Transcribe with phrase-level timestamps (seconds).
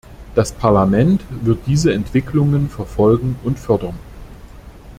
[0.33, 3.93] Das Parlament wird diese Entwicklungen verfolgen und fördern.